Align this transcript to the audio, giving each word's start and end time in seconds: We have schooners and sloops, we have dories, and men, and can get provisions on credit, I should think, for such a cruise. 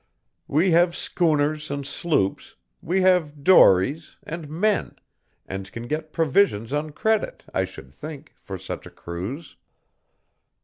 We 0.47 0.71
have 0.71 0.95
schooners 0.95 1.69
and 1.69 1.85
sloops, 1.85 2.55
we 2.81 3.01
have 3.03 3.43
dories, 3.43 4.15
and 4.23 4.49
men, 4.49 4.95
and 5.45 5.71
can 5.71 5.83
get 5.85 6.11
provisions 6.11 6.73
on 6.73 6.89
credit, 6.89 7.43
I 7.53 7.65
should 7.65 7.93
think, 7.93 8.33
for 8.39 8.57
such 8.57 8.87
a 8.87 8.89
cruise. 8.89 9.57